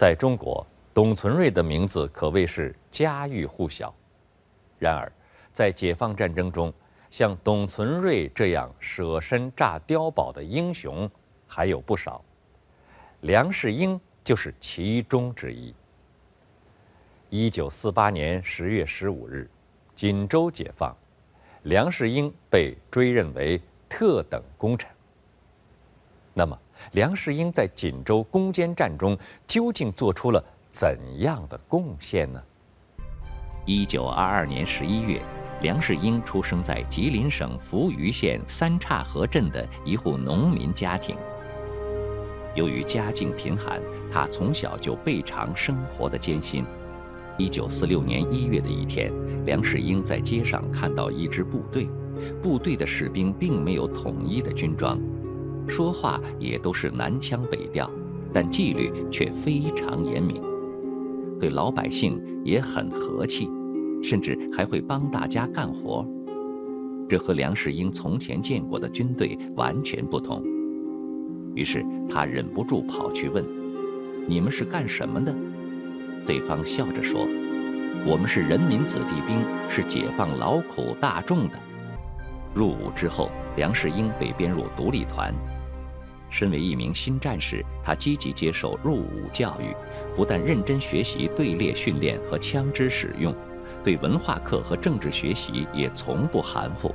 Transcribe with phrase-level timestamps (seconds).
[0.00, 3.94] 在中国，董存瑞的名字可谓是家喻户晓。
[4.78, 5.12] 然而，
[5.52, 6.72] 在解放战争中，
[7.10, 11.06] 像董存瑞这样舍身炸碉堡的英雄
[11.46, 12.24] 还有不少，
[13.20, 15.74] 梁士英就是其中之一。
[17.28, 19.50] 一九四八年十月十五日，
[19.94, 20.96] 锦州解放，
[21.64, 24.90] 梁士英被追认为特等功臣。
[26.32, 26.58] 那么，
[26.92, 29.16] 梁士英在锦州攻坚战中
[29.46, 32.42] 究竟做出了怎样的贡献呢？
[33.66, 35.20] 一九二二年十一月，
[35.62, 41.16] 梁士英出生在吉林省扶余县三岔河镇的一户农民家庭。
[42.56, 46.64] 由于家境贫寒，他从小就备尝生活的艰辛。
[47.38, 49.12] 一九四六年一月的一天，
[49.46, 51.88] 梁士英在街上看到一支部队，
[52.42, 54.98] 部队的士兵并没有统一的军装。
[55.66, 57.90] 说话也都是南腔北调，
[58.32, 60.42] 但纪律却非常严明，
[61.38, 63.48] 对老百姓也很和气，
[64.02, 66.06] 甚至还会帮大家干活。
[67.08, 70.42] 这和梁士英从前见过的军队完全不同。
[71.54, 73.44] 于是他忍不住跑去问
[74.28, 75.34] ：“你们是干什么的？”
[76.24, 77.26] 对方笑着说
[78.06, 81.58] ：“我们是人民子弟兵，是解放劳苦大众的。”
[82.54, 85.34] 入伍之后，梁士英被编入独立团。
[86.30, 89.74] 身为一名新战士，他积极接受入伍教育，
[90.16, 93.34] 不但认真学习队列训练和枪支使用，
[93.82, 96.94] 对文化课和政治学习也从不含糊。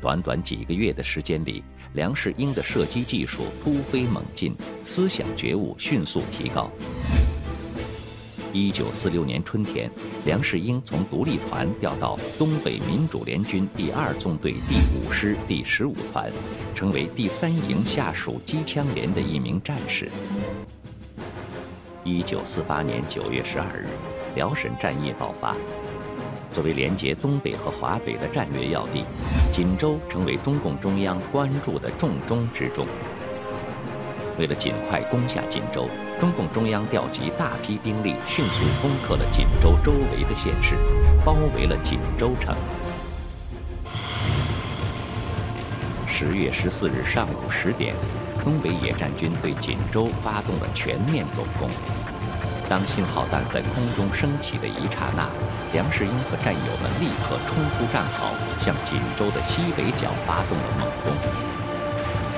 [0.00, 1.62] 短短几个月的时间里，
[1.92, 4.54] 梁士英的射击技术突飞猛进，
[4.84, 6.70] 思想觉悟迅速提高。
[8.52, 9.90] 一九四六年春天，
[10.24, 16.30] 梁士英从独立团调到东北民主联军第二纵队第五师第十五团，
[16.74, 20.08] 成为第三营下属机枪连的一名战士。
[22.04, 23.86] 一九四八年九月十二日，
[24.34, 25.54] 辽沈战役爆发。
[26.50, 29.04] 作为连接东北和华北的战略要地，
[29.52, 32.86] 锦州成为中共中央关注的重中之重。
[34.38, 35.88] 为了尽快攻下锦州，
[36.20, 40.76] 中共中央调集大批兵力，迅速攻克了锦州周围的县市，
[41.24, 42.54] 包围了锦州城。
[46.06, 47.96] 十月十四日上午十点，
[48.44, 51.68] 东北野战军对锦州发动了全面总攻。
[52.68, 55.28] 当信号弹在空中升起的一刹那，
[55.72, 61.67] 梁士英和战友们立刻冲出战壕，向锦州的西北角发动了猛攻。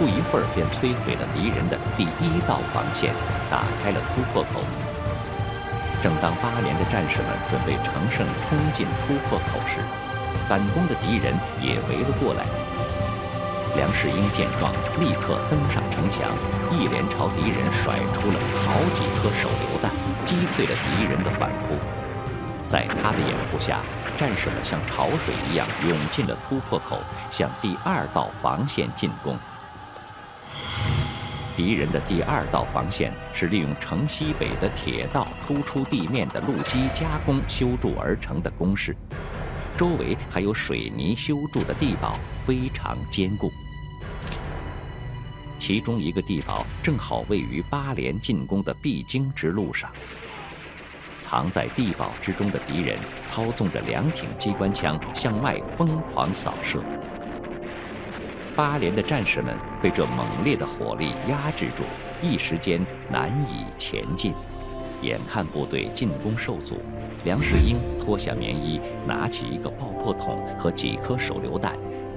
[0.00, 3.12] 不一会儿，便摧毁了敌人的第一道防线，
[3.50, 4.64] 打开了突破口。
[6.00, 9.84] 正当八连的战士们准备乘胜冲进突破口时，
[10.48, 12.46] 反攻的敌人也围了过来。
[13.76, 16.32] 梁士英见状，立刻登上城墙，
[16.72, 19.92] 一连朝敌人甩出了好几颗手榴弹，
[20.24, 21.76] 击退了敌人的反扑。
[22.66, 23.80] 在他的掩护下，
[24.16, 26.96] 战士们像潮水一样涌进了突破口，
[27.30, 29.38] 向第二道防线进攻。
[31.62, 38.96] 敌人的第二道防线是利用城西北的铁道突出地面的路基加工修筑而成的工事，
[39.76, 43.52] 周围还有水泥修筑的地堡，非常坚固。
[45.58, 49.90] 其中一个地堡正好位于八连进攻的必经之路上。
[51.20, 56.82] 藏在地堡之中的敌人操纵着两挺机关枪向外疯狂扫射。
[58.56, 61.84] 八连的战士们被这猛烈的火力压制住，
[62.22, 64.34] 一时间难以前进。
[65.02, 66.76] 眼看部队进攻受阻，
[67.24, 71.74] 梁士英脱下棉衣，拿起一个爆破筒和几颗手榴弹，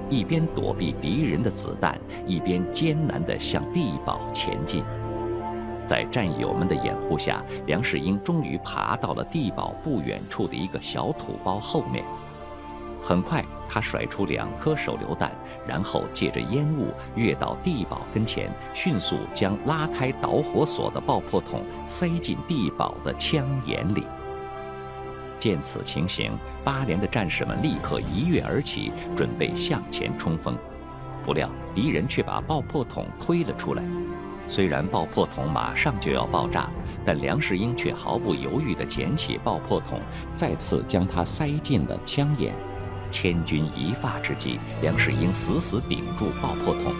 [0.09, 1.97] 一边躲避敌人的子弹，
[2.27, 4.83] 一边艰难地向地堡前进。
[5.85, 12.03] 在战友们的掩护下，梁士英终于爬到了地堡不远处的一个小土包后面。
[13.03, 15.29] 很快，他甩出两颗手榴弹，
[15.67, 24.07] 然后借着烟雾跃到地堡跟前，迅速将拉开导火索的爆破筒塞进地堡的枪眼里。
[25.37, 26.31] 见此情形，
[26.63, 30.57] 八连的战士们立刻一跃而起，准备向前冲锋。
[31.21, 33.83] 不料敌人却把爆破筒推了出来。
[34.47, 36.69] 虽然爆破筒马上就要爆炸，
[37.03, 39.99] 但梁世英却毫不犹豫地捡起爆破筒，
[40.35, 42.53] 再次将它塞进了枪眼。
[43.13, 46.91] 千钧一发之际，梁世英死死顶住爆破筒，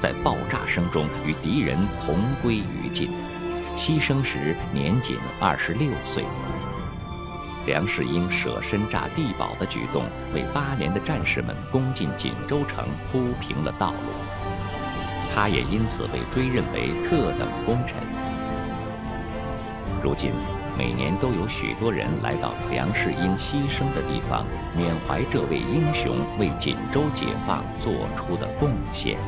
[0.00, 3.10] 在爆炸声中与敌人同归于尽。
[3.76, 6.24] 牺牲时年仅二十六岁。
[7.66, 10.04] 梁世英舍身炸地堡的举动，
[10.34, 13.98] 为八连的战士们攻进锦州城铺平了道路。
[15.34, 17.98] 他也因此被追认为特等功臣。
[20.02, 20.32] 如今，
[20.78, 24.46] 每年都有许多人来到梁世英牺牲的地方，
[24.76, 29.18] 缅怀这位英雄为锦州解放做出的贡献。